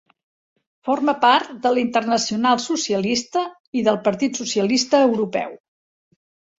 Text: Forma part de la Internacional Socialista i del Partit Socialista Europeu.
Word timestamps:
Forma 0.87 1.13
part 1.25 1.51
de 1.65 1.73
la 1.75 1.83
Internacional 1.83 2.63
Socialista 2.65 3.47
i 3.83 3.87
del 3.91 4.03
Partit 4.11 4.45
Socialista 4.45 5.07
Europeu. 5.11 5.59